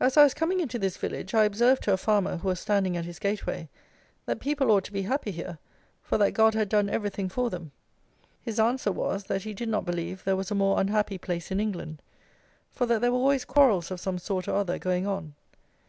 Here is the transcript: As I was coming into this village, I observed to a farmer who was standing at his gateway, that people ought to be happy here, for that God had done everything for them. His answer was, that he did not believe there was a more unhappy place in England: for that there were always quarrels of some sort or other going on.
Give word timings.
As 0.00 0.16
I 0.16 0.24
was 0.24 0.34
coming 0.34 0.58
into 0.58 0.80
this 0.80 0.96
village, 0.96 1.32
I 1.32 1.44
observed 1.44 1.84
to 1.84 1.92
a 1.92 1.96
farmer 1.96 2.38
who 2.38 2.48
was 2.48 2.58
standing 2.58 2.96
at 2.96 3.04
his 3.04 3.20
gateway, 3.20 3.68
that 4.26 4.40
people 4.40 4.72
ought 4.72 4.82
to 4.86 4.92
be 4.92 5.02
happy 5.02 5.30
here, 5.30 5.58
for 6.02 6.18
that 6.18 6.32
God 6.34 6.54
had 6.54 6.68
done 6.68 6.90
everything 6.90 7.28
for 7.28 7.50
them. 7.50 7.70
His 8.42 8.58
answer 8.58 8.90
was, 8.90 9.22
that 9.26 9.42
he 9.42 9.54
did 9.54 9.68
not 9.68 9.84
believe 9.84 10.24
there 10.24 10.34
was 10.34 10.50
a 10.50 10.56
more 10.56 10.80
unhappy 10.80 11.18
place 11.18 11.52
in 11.52 11.60
England: 11.60 12.02
for 12.72 12.84
that 12.86 13.00
there 13.00 13.12
were 13.12 13.18
always 13.18 13.44
quarrels 13.44 13.92
of 13.92 14.00
some 14.00 14.18
sort 14.18 14.48
or 14.48 14.56
other 14.56 14.76
going 14.76 15.06
on. 15.06 15.36